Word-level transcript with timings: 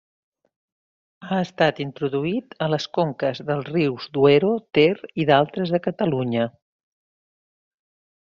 Ha 1.33 1.37
estat 1.47 1.81
introduït 1.85 2.55
a 2.67 2.69
les 2.75 2.87
conques 2.99 3.43
dels 3.51 3.69
rius 3.75 4.09
Duero, 4.19 4.49
Ter 4.79 4.89
i 5.25 5.29
d'altres 5.33 5.75
de 5.77 5.81
Catalunya. 5.91 6.47